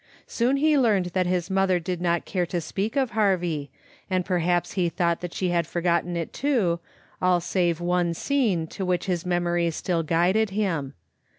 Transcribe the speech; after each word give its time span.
Soon 0.25 0.57
he 0.57 0.79
learned 0.79 1.05
that 1.13 1.27
his 1.27 1.51
mother 1.51 1.77
did 1.79 2.01
not 2.01 2.25
care 2.25 2.47
to 2.47 2.59
speak 2.59 2.95
of 2.95 3.11
Harvie, 3.11 3.69
and 4.09 4.25
perhaps 4.25 4.71
he 4.71 4.89
thought 4.89 5.21
that 5.21 5.31
she 5.31 5.49
had 5.49 5.67
forgotten 5.67 6.17
it 6.17 6.33
too, 6.33 6.79
all 7.21 7.39
save 7.39 7.79
one 7.79 8.15
scene 8.15 8.65
to 8.65 8.83
which 8.83 9.05
his 9.05 9.27
memory 9.27 9.69
still 9.69 10.01
guided 10.01 10.49
him. 10.49 10.95